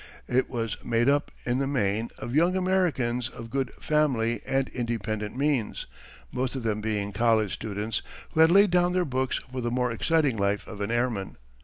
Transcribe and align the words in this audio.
It 0.27 0.49
was 0.49 0.77
made 0.83 1.07
up, 1.09 1.29
in 1.45 1.59
the 1.59 1.67
main, 1.67 2.09
of 2.17 2.33
young 2.33 2.55
Americans 2.55 3.29
of 3.29 3.51
good 3.51 3.71
family 3.73 4.41
and 4.47 4.67
independent 4.69 5.37
means, 5.37 5.85
most 6.31 6.55
of 6.55 6.63
them 6.63 6.81
being 6.81 7.11
college 7.13 7.53
students 7.53 8.01
who 8.31 8.39
had 8.39 8.49
laid 8.49 8.71
down 8.71 8.93
their 8.93 9.05
books 9.05 9.41
for 9.51 9.61
the 9.61 9.69
more 9.69 9.91
exciting 9.91 10.37
life 10.37 10.65
of 10.65 10.81
an 10.81 10.89
airman. 10.89 11.37